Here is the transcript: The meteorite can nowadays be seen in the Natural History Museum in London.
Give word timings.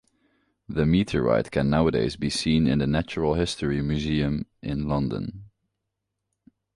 The 0.67 0.87
meteorite 0.87 1.51
can 1.51 1.69
nowadays 1.69 2.15
be 2.15 2.31
seen 2.31 2.65
in 2.65 2.79
the 2.79 2.87
Natural 2.87 3.35
History 3.35 3.83
Museum 3.83 4.47
in 4.59 4.87
London. 4.87 5.51